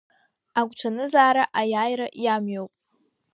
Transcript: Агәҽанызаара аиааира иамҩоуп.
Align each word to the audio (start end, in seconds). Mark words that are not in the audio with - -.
Агәҽанызаара 0.59 1.43
аиааира 1.59 2.07
иамҩоуп. 2.23 2.71